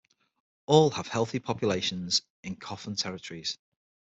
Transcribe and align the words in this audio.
All 0.65 0.89
have 0.89 1.09
healthy 1.09 1.37
populations 1.37 2.23
in 2.41 2.55
Cofan 2.55 2.97
territories. 2.97 3.59